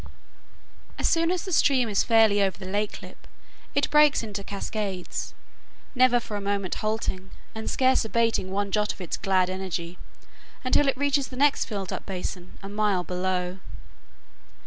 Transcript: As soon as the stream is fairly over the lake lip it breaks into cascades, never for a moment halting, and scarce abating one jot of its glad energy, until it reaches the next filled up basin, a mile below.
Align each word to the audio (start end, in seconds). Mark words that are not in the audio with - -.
As 0.97 1.07
soon 1.07 1.29
as 1.29 1.45
the 1.45 1.51
stream 1.51 1.87
is 1.87 2.03
fairly 2.03 2.41
over 2.41 2.57
the 2.57 2.65
lake 2.65 3.03
lip 3.03 3.27
it 3.75 3.87
breaks 3.91 4.23
into 4.23 4.43
cascades, 4.43 5.35
never 5.93 6.19
for 6.19 6.35
a 6.35 6.41
moment 6.41 6.73
halting, 6.81 7.29
and 7.53 7.69
scarce 7.69 8.03
abating 8.03 8.49
one 8.49 8.71
jot 8.71 8.93
of 8.93 8.99
its 8.99 9.15
glad 9.15 9.47
energy, 9.47 9.99
until 10.63 10.87
it 10.87 10.97
reaches 10.97 11.27
the 11.27 11.37
next 11.37 11.65
filled 11.65 11.93
up 11.93 12.07
basin, 12.07 12.57
a 12.63 12.67
mile 12.67 13.03
below. 13.03 13.59